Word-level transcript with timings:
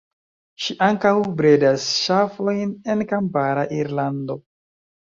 Ŝi 0.63 0.75
ankaŭ 0.85 1.11
bredas 1.41 1.87
ŝafojn 2.07 2.75
en 2.97 3.07
kampara 3.15 3.71
Irlando. 3.81 4.43